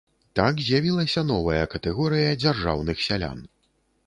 [0.37, 3.39] Так з'явілася новая катэгорыя дзяржаўных сялян.